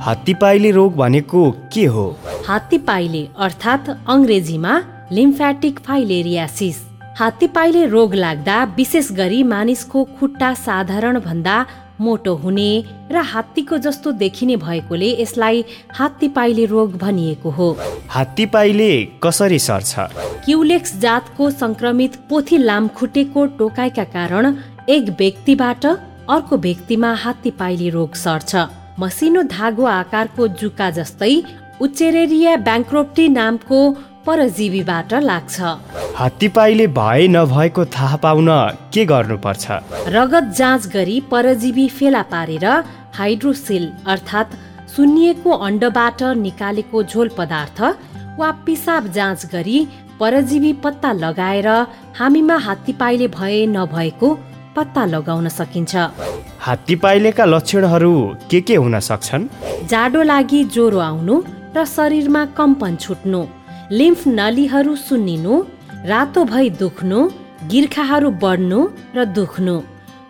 [0.00, 2.04] हात्तीपाइले रोग भनेको के हो?
[2.46, 4.80] हात्तीपाइले अर्थात् अङ्ग्रेजीमा
[5.12, 6.76] लिम्फेटिक फाइलेरियासिस।
[7.18, 11.66] हात्तीपाइले रोग लाग्दा विशेष गरी मानिसको खुट्टा साधारण भन्दा
[12.00, 12.70] मोटो हुने
[13.12, 17.76] र हात्तीको जस्तो देखिने भएकोले यसलाई हात्तीपाइले रोग भनिएको हो।
[18.08, 18.90] हात्तीपाइले
[19.22, 19.94] कसरी सर्छ?
[20.44, 24.56] क्युलेक्स जातको संक्रमित पोथी लामखुट्टेको टोकाइका कारण
[24.88, 28.56] एक व्यक्तिबाट अर्को व्यक्तिमा हात्तीपाइले रोग सर्छ।
[29.00, 31.34] मसिनो धागो आकारको जुका जस्तै
[31.84, 33.78] उच्चेरेरिया ब्याङ्क्रोप्टी नामको
[34.26, 35.56] परजीवीबाट लाग्छ।
[36.16, 38.48] हात्तीपाइले भए नभएको थाहा पाउन
[38.92, 39.64] के गर्नुपर्छ?
[40.16, 42.66] रगत जाँच गरी परजीवी फेला पारेर
[43.18, 44.56] हाइड्रोसिल अर्थात्
[44.96, 47.80] सुन्निएको अण्डबाट निकालेको झोल पदार्थ
[48.38, 49.78] वा पिसाब जाँच गरी
[50.20, 51.68] परजीवी पत्ता लगाएर
[52.18, 54.28] हामीमा हात्तीपाइले भए नभएको
[54.76, 55.94] पत्ता लगाउन सकिन्छ।
[56.64, 58.12] हात्तीपाइलेका लक्षणहरू
[58.50, 59.46] के के हुन सक्छन्?
[59.90, 61.36] जाडो लागि ज्वरो आउनु
[61.76, 63.40] र शरीरमा कम्पन छुट्नु
[63.98, 65.54] लिम्फ नलीहरू सुन्निनु
[66.10, 67.18] रातो भई दुख्नु
[67.70, 68.80] गिर्खाहरू बढ्नु
[69.16, 69.76] र दुख्नु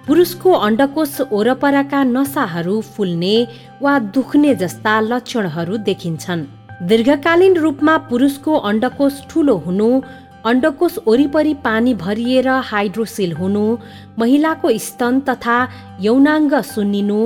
[0.07, 3.37] पुरुषको अण्डकोश वरपरका नसाहरू फुल्ने
[3.83, 6.49] वा दुख्ने जस्ता लक्षणहरू देखिन्छन्।
[6.89, 9.89] दीर्घकालीन रूपमा पुरुषको अण्डकोश ठुलो हुनु
[10.47, 13.65] अण्डकोश वरिपरि पानी भरिएर हाइड्रोसिल हुनु
[14.19, 15.57] महिलाको स्तन तथा
[16.01, 17.21] यौनाङ्ग सुन्निनु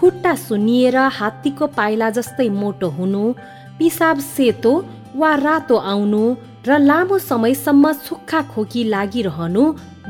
[0.00, 3.24] खुट्टा सुन्निएर हात्तीको पाइला जस्तै मोटो हुनु
[3.78, 4.72] पिसाब सेतो
[5.20, 6.24] वा रातो आउनु
[6.68, 9.64] र लामो समयसम्म सुक्खा खोकी लागिरहनु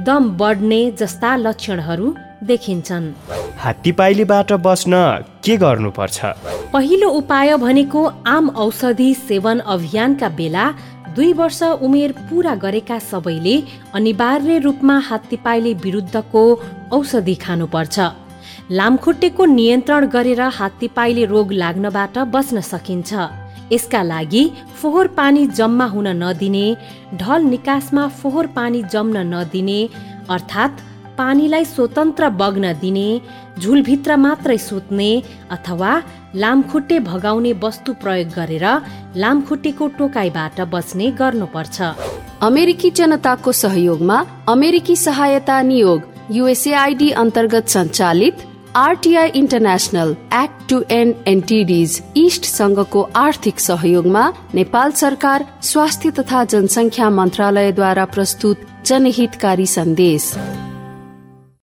[0.06, 2.14] दम बढ्ने जस्ता लक्षणहरू
[2.50, 3.04] देखिन्छन्।
[3.64, 4.94] हात्तीपाइलेबाट बस्न
[5.44, 6.18] के गर्नुपर्छ?
[6.72, 10.64] पहिलो उपाय भनेको आम औषधि सेवन अभियानका बेला
[11.14, 13.54] दुई वर्ष उमेर पुरा गरेका सबैले
[13.94, 16.42] अनिवार्य रूपमा हात्तीपाइले विरुद्धको
[16.92, 17.98] औषधि खानुपर्छ।
[18.70, 23.12] लामखुट्टेको नियन्त्रण गरेर हात्तीपाइले रोग लाग्नबाट बच्न सकिन्छ।
[23.72, 24.42] यसका लागि
[24.80, 26.66] फोहोर पानी जम्मा हुन नदिने
[27.14, 29.78] ढल निकासमा फोहोर पानी जम्न नदिने
[30.30, 30.82] अर्थात्
[31.18, 33.08] पानीलाई स्वतन्त्र बग्न दिने
[33.58, 35.10] झुलभित्र मात्रै सुत्ने
[35.50, 35.92] अथवा
[36.42, 38.66] लामखुट्टे भगाउने वस्तु प्रयोग गरेर
[39.16, 41.82] लामखुट्टेको टोकाइबाट बच्ने गर्नुपर्छ।
[42.42, 48.46] अमेरिकी जनताको सहयोगमा अमेरिकी सहायता नियोग युएसएआईडी अन्तर्गत सञ्चालित
[48.76, 57.10] RTI international act to end NTDs east संघको आर्थिक सहयोगमा नेपाल सरकार स्वास्थ्य तथा जनसङ्ख्या
[57.20, 60.32] मन्त्रालयद्वारा प्रस्तुत जनहितकारी सन्देश।